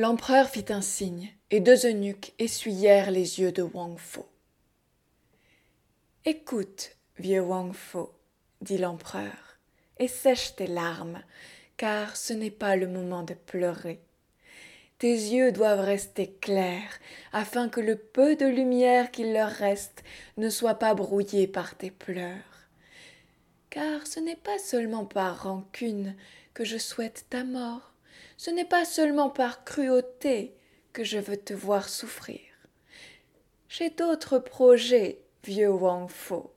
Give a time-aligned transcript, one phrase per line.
[0.00, 4.26] L'empereur fit un signe, et deux eunuques essuyèrent les yeux de Wang Fo.
[6.24, 8.14] Écoute, vieux Wang Fo,
[8.62, 9.58] dit l'empereur,
[9.98, 11.22] et sèche tes larmes,
[11.76, 14.00] car ce n'est pas le moment de pleurer.
[14.96, 16.98] Tes yeux doivent rester clairs,
[17.34, 20.02] afin que le peu de lumière qu'il leur reste
[20.38, 22.70] ne soit pas brouillé par tes pleurs.
[23.68, 26.16] Car ce n'est pas seulement par rancune
[26.54, 27.89] que je souhaite ta mort,
[28.40, 30.54] ce n'est pas seulement par cruauté
[30.94, 32.40] que je veux te voir souffrir.
[33.68, 36.50] J'ai d'autres projets, vieux Wang Fo.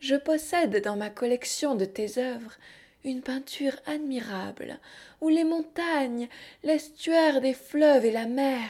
[0.00, 2.56] Je possède dans ma collection de tes œuvres
[3.04, 4.80] une peinture admirable
[5.20, 6.28] où les montagnes,
[6.64, 8.68] l'estuaire des fleuves et la mer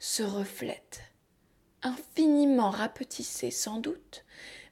[0.00, 1.02] se reflètent,
[1.82, 4.24] infiniment rapetissées sans doute,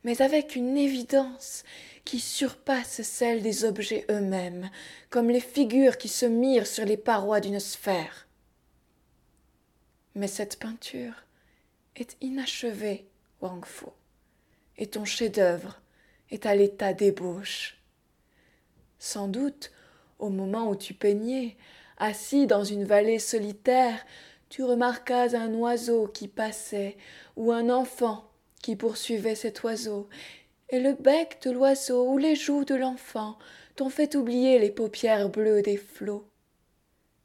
[0.02, 1.62] mais avec une évidence
[2.04, 4.70] qui surpasse celle des objets eux-mêmes,
[5.10, 8.26] comme les figures qui se mirent sur les parois d'une sphère.
[10.14, 11.24] Mais cette peinture
[11.96, 13.06] est inachevée,
[13.40, 13.92] Wang Fo,
[14.76, 15.80] et ton chef-d'œuvre
[16.30, 17.76] est à l'état d'ébauche.
[18.98, 19.70] Sans doute,
[20.18, 21.56] au moment où tu peignais,
[21.96, 24.04] assis dans une vallée solitaire,
[24.48, 26.96] tu remarquas un oiseau qui passait,
[27.36, 28.30] ou un enfant
[28.62, 30.08] qui poursuivait cet oiseau,
[30.70, 33.36] et le bec de l'oiseau ou les joues de l'enfant
[33.76, 36.26] t'ont fait oublier les paupières bleues des flots.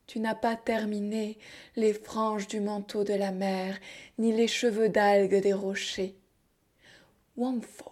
[0.08, 1.38] Tu n'as pas terminé
[1.76, 3.80] les franges du manteau de la mer,
[4.20, 6.16] ni les cheveux d'algues des rochers.
[7.38, 7.92] Wang Fo,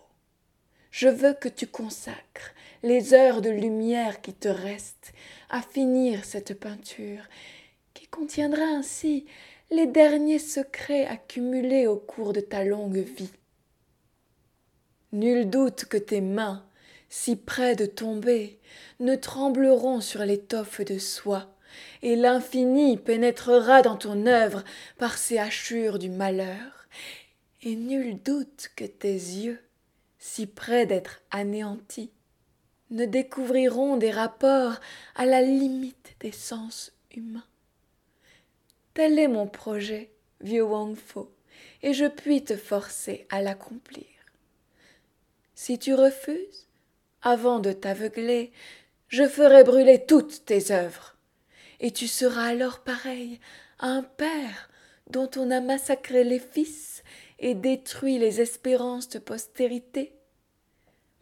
[0.91, 5.13] je veux que tu consacres les heures de lumière qui te restent
[5.49, 7.23] à finir cette peinture,
[7.93, 9.25] qui contiendra ainsi
[9.71, 13.31] les derniers secrets accumulés au cours de ta longue vie.
[15.13, 16.65] Nul doute que tes mains,
[17.07, 18.57] si près de tomber,
[18.99, 21.55] ne trembleront sur l'étoffe de soie,
[22.01, 24.63] et l'infini pénétrera dans ton œuvre
[24.97, 26.87] par ses hachures du malheur,
[27.61, 29.59] et nul doute que tes yeux,
[30.17, 32.09] si près d'être anéantis,
[32.89, 34.79] ne découvriront des rapports
[35.13, 37.45] à la limite des sens humains.
[38.95, 40.09] Tel est mon projet,
[40.41, 41.31] vieux Wang Fo,
[41.83, 44.05] et je puis te forcer à l'accomplir.
[45.65, 46.67] Si tu refuses,
[47.21, 48.51] avant de t'aveugler,
[49.07, 51.15] je ferai brûler toutes tes œuvres.
[51.79, 53.39] Et tu seras alors pareil
[53.79, 54.69] à un père
[55.09, 57.01] dont on a massacré les fils
[57.39, 60.11] et détruit les espérances de postérité.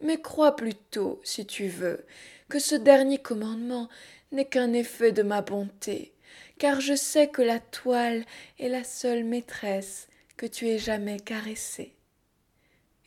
[0.00, 2.04] Mais crois plutôt, si tu veux,
[2.48, 3.88] que ce dernier commandement
[4.32, 6.14] n'est qu'un effet de ma bonté,
[6.58, 8.24] car je sais que la toile
[8.58, 11.94] est la seule maîtresse que tu aies jamais caressée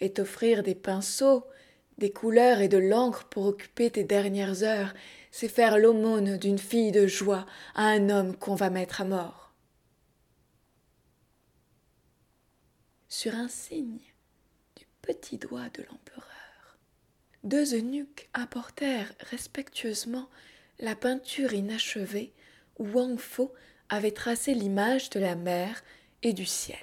[0.02, 1.46] et t'offrir des pinceaux,
[1.98, 4.94] des couleurs et de l'encre pour occuper tes dernières heures,
[5.32, 9.54] c'est faire l'aumône d'une fille de joie à un homme qu'on va mettre à mort.
[13.08, 14.00] Sur un signe
[14.76, 16.78] du petit doigt de l'empereur,
[17.44, 20.30] deux eunuques apportèrent respectueusement
[20.80, 22.34] la peinture inachevée
[22.78, 23.54] où Wang Fo
[23.88, 25.84] avait tracé l'image de la mer
[26.24, 26.78] et du ciel.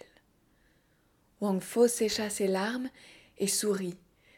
[1.42, 2.88] Wang Fo sécha ses larmes
[3.36, 3.96] et sourit,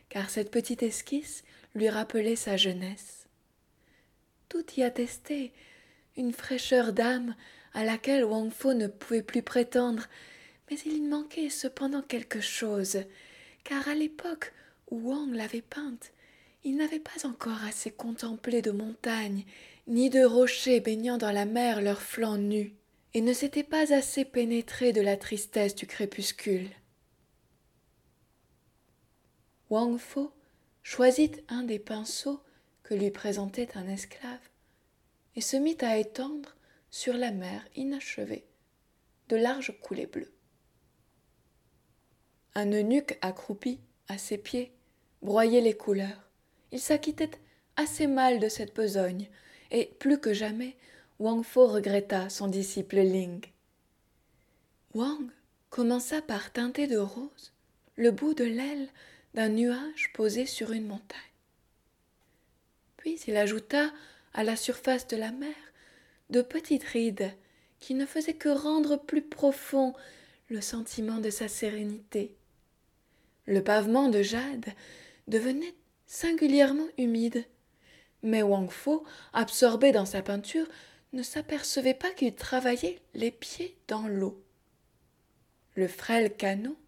[0.09, 1.45] car cette petite esquisse
[1.75, 3.27] lui rappelait sa jeunesse.
[4.49, 5.53] Tout y attestait
[6.17, 7.35] une fraîcheur d'âme
[7.75, 10.07] à laquelle Wang Fo ne pouvait plus prétendre,
[10.71, 13.01] mais il y manquait cependant quelque chose,
[13.65, 14.55] car à l'époque
[14.91, 16.11] où Wang l'avait peinte,
[16.63, 19.45] il n'avait pas encore assez contemplé de montagnes,
[19.87, 22.73] ni de rochers baignant dans la mer leurs flancs nus,
[23.13, 26.71] et ne s'était pas assez pénétré de la tristesse du crépuscule.
[29.75, 30.33] Wang Fo
[30.85, 32.41] choisit un des pinceaux
[32.85, 34.49] que lui présentait un esclave
[35.35, 36.55] et se mit à étendre
[36.91, 38.45] sur la mer inachevée
[39.29, 40.33] de larges coulées bleues.
[42.55, 44.73] Un eunuque accroupi à ses pieds
[45.23, 46.31] broyait les couleurs.
[46.71, 47.33] Il s'acquittait
[47.75, 49.29] assez mal de cette besogne,
[49.73, 50.77] et plus que jamais,
[51.19, 53.45] Wang Fo regretta son disciple Ling.
[54.95, 55.33] Wang
[55.69, 57.53] commença par teinter de rose
[57.97, 58.89] le bout de l'aile
[59.35, 61.19] d'un nuage posé sur une montagne.
[62.97, 63.93] Puis il ajouta
[64.33, 65.55] à la surface de la mer
[66.31, 67.33] de petites rides
[67.81, 69.95] qui ne faisaient que rendre plus profond
[70.49, 72.35] le sentiment de sa sérénité.
[73.47, 74.67] Le pavement de jade
[75.29, 75.75] devenait
[76.07, 77.45] singulièrement humide,
[78.23, 80.67] mais Wang Fo, absorbé dans sa peinture,
[81.13, 84.43] ne s'apercevait pas qu'il travaillait les pieds dans l'eau.
[85.77, 86.79] Le frêle canot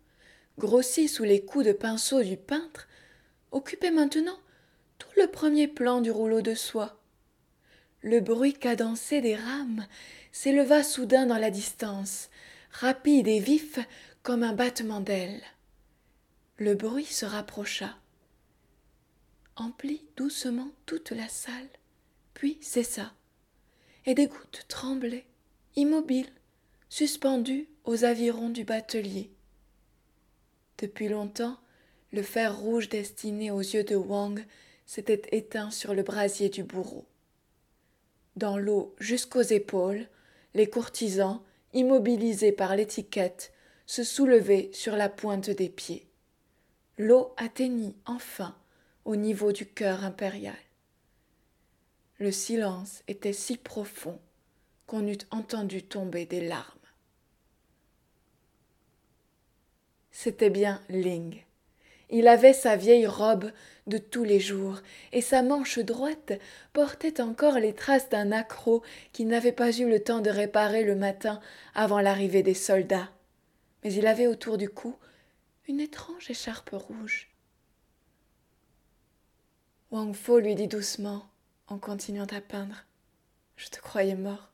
[0.59, 2.89] grossi sous les coups de pinceau du peintre,
[3.53, 4.39] occupait maintenant
[4.99, 6.99] tout le premier plan du rouleau de soie.
[8.03, 9.87] Le bruit cadencé des rames
[10.33, 12.31] s'éleva soudain dans la distance,
[12.71, 13.79] rapide et vif
[14.23, 15.43] comme un battement d'ailes.
[16.59, 17.97] Le bruit se rapprocha,
[19.57, 21.69] emplit doucement toute la salle,
[22.35, 23.13] puis cessa,
[24.05, 25.27] et des gouttes tremblaient,
[25.75, 26.33] immobiles,
[26.89, 29.31] suspendues aux avirons du batelier.
[30.79, 31.59] Depuis longtemps,
[32.13, 34.45] le fer rouge destiné aux yeux de Wang
[34.85, 37.07] s'était éteint sur le brasier du bourreau.
[38.37, 40.07] Dans l'eau jusqu'aux épaules,
[40.55, 41.43] les courtisans,
[41.73, 43.53] immobilisés par l'étiquette,
[43.87, 46.07] se soulevaient sur la pointe des pieds.
[46.99, 48.57] L'eau atteignit enfin
[49.05, 50.57] au niveau du cœur impérial.
[52.19, 54.19] Le silence était si profond
[54.87, 56.76] qu'on eût entendu tomber des larmes.
[60.27, 61.45] C'était bien Ling.
[62.11, 63.53] Il avait sa vieille robe
[63.87, 64.81] de tous les jours,
[65.13, 66.33] et sa manche droite
[66.73, 68.83] portait encore les traces d'un accroc
[69.13, 71.39] qu'il n'avait pas eu le temps de réparer le matin
[71.77, 73.09] avant l'arrivée des soldats.
[73.85, 74.97] Mais il avait autour du cou
[75.69, 77.31] une étrange écharpe rouge.
[79.93, 81.23] Wang Fo lui dit doucement,
[81.69, 82.85] en continuant à peindre.
[83.57, 84.51] Je te croyais mort.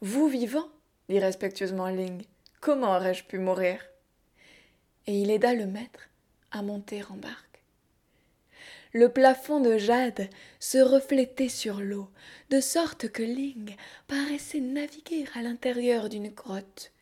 [0.00, 0.66] Vous vivant
[1.08, 2.24] dit respectueusement Ling.
[2.60, 3.78] Comment aurais-je pu mourir?
[5.06, 6.08] Et il aida le maître
[6.50, 7.52] à monter en barque.
[8.92, 10.28] Le plafond de jade
[10.60, 12.10] se reflétait sur l'eau,
[12.50, 13.74] de sorte que Ling
[14.06, 16.92] paraissait naviguer à l'intérieur d'une grotte.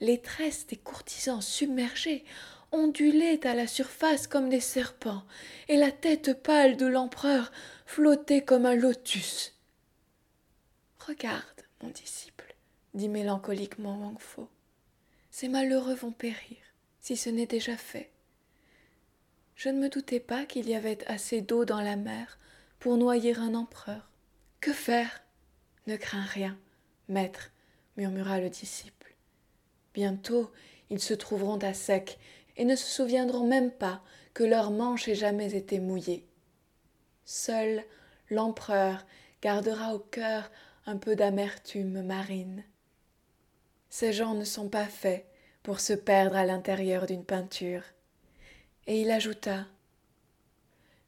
[0.00, 2.24] Les tresses des courtisans submergés
[2.72, 5.22] ondulaient à la surface comme des serpents,
[5.68, 7.52] et la tête pâle de l'empereur
[7.86, 9.54] flottait comme un lotus.
[11.06, 12.54] Regarde, mon disciple,
[12.94, 14.48] dit mélancoliquement Wang Fo.
[15.30, 16.58] Ces malheureux vont périr,
[17.00, 18.10] si ce n'est déjà fait.
[19.54, 22.38] Je ne me doutais pas qu'il y avait assez d'eau dans la mer
[22.78, 24.08] pour noyer un empereur.
[24.60, 25.22] Que faire?
[25.86, 26.58] Ne crains rien,
[27.08, 27.50] maître,
[27.96, 29.14] murmura le disciple.
[29.94, 30.50] Bientôt
[30.90, 32.18] ils se trouveront à sec
[32.56, 34.02] et ne se souviendront même pas
[34.34, 36.26] que leur manche ait jamais été mouillée.
[37.24, 37.84] Seul
[38.30, 39.06] l'empereur
[39.42, 40.50] gardera au cœur
[40.86, 42.64] un peu d'amertume marine.
[43.90, 45.26] Ces gens ne sont pas faits
[45.62, 47.82] pour se perdre à l'intérieur d'une peinture
[48.88, 49.66] et il ajouta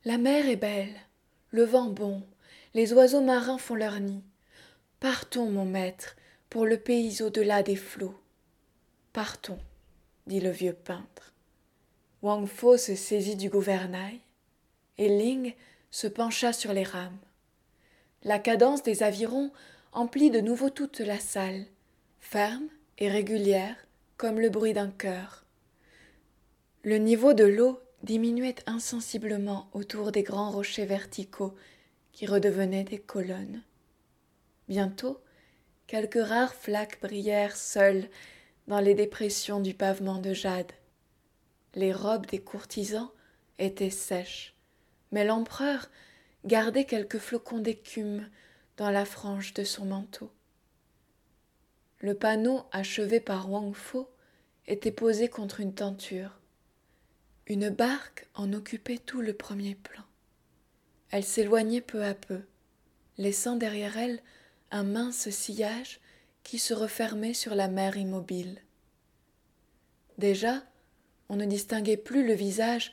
[0.05, 0.95] La mer est belle,
[1.51, 2.23] le vent bon,
[2.75, 4.23] les oiseaux marins font leur nid.
[5.01, 6.15] Partons, mon maître,
[6.51, 8.21] pour le pays au-delà des flots.
[9.15, 9.59] Partons,
[10.27, 11.33] dit le vieux peintre.
[12.23, 14.21] Wang Fo se saisit du gouvernail,
[14.99, 15.55] et Ling
[15.91, 17.19] se pencha sur les rames.
[18.23, 19.51] La cadence des avirons
[19.93, 21.65] emplit de nouveau toute la salle,
[22.21, 22.69] ferme
[22.99, 23.77] et régulière
[24.21, 25.47] comme le bruit d'un cœur.
[26.83, 31.55] Le niveau de l'eau diminuait insensiblement autour des grands rochers verticaux
[32.13, 33.63] qui redevenaient des colonnes.
[34.69, 35.23] Bientôt,
[35.87, 38.11] quelques rares flaques brillèrent seules
[38.67, 40.73] dans les dépressions du pavement de jade.
[41.75, 43.09] Les robes des courtisans
[43.59, 44.55] étaient sèches,
[45.13, 45.89] mais l'empereur
[46.45, 48.29] gardait quelques flocons d'écume
[48.77, 50.31] dans la frange de son manteau.
[52.03, 54.09] Le panneau achevé par Wang Fo
[54.67, 56.41] était posé contre une tenture.
[57.47, 60.03] Une barque en occupait tout le premier plan.
[61.11, 62.41] Elle s'éloignait peu à peu,
[63.19, 64.23] laissant derrière elle
[64.71, 66.01] un mince sillage
[66.43, 68.63] qui se refermait sur la mer immobile.
[70.17, 70.63] Déjà,
[71.29, 72.93] on ne distinguait plus le visage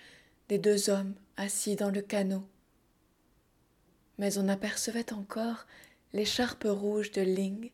[0.49, 2.43] des deux hommes assis dans le canot.
[4.17, 5.65] Mais on apercevait encore
[6.11, 7.71] l'écharpe rouge de Ling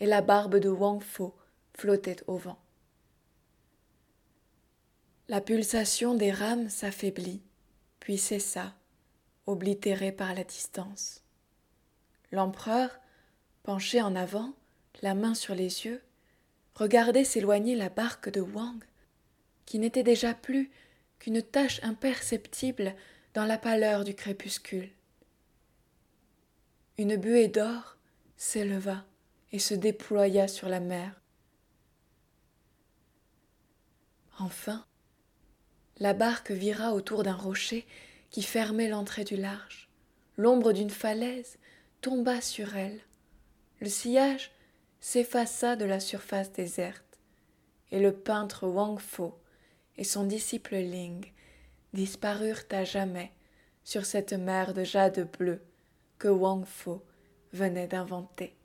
[0.00, 1.34] et la barbe de Wang Fo
[1.74, 2.58] flottait au vent.
[5.28, 7.42] La pulsation des rames s'affaiblit,
[8.00, 8.74] puis cessa,
[9.46, 11.22] oblitérée par la distance.
[12.30, 12.90] L'empereur,
[13.62, 14.52] penché en avant,
[15.02, 16.02] la main sur les yeux,
[16.74, 18.84] regardait s'éloigner la barque de Wang,
[19.64, 20.70] qui n'était déjà plus
[21.18, 22.94] qu'une tache imperceptible
[23.32, 24.90] dans la pâleur du crépuscule.
[26.98, 27.96] Une buée d'or
[28.36, 29.04] s'éleva
[29.54, 31.22] et se déploya sur la mer.
[34.40, 34.84] Enfin,
[35.98, 37.86] la barque vira autour d'un rocher
[38.30, 39.88] qui fermait l'entrée du large.
[40.36, 41.56] L'ombre d'une falaise
[42.00, 42.98] tomba sur elle.
[43.80, 44.50] Le sillage
[44.98, 47.20] s'effaça de la surface déserte,
[47.92, 49.38] et le peintre Wang Fo
[49.96, 51.30] et son disciple Ling
[51.92, 53.30] disparurent à jamais
[53.84, 55.62] sur cette mer de jade bleu
[56.18, 57.04] que Wang Fo
[57.52, 58.56] venait d'inventer.